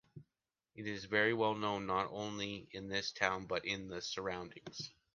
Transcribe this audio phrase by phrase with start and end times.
[0.73, 4.89] It is very well known, not only in this town but in the surroundings.